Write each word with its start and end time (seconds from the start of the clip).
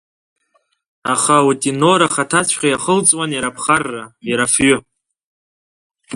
Аха 1.13 1.35
утенор 1.49 1.99
ахаҭаҵәҟьа 2.07 2.67
иахылҵуан 2.69 3.29
иара 3.33 3.49
аԥхарра, 3.51 4.03
иара 4.29 4.43
афҩы. 4.47 4.77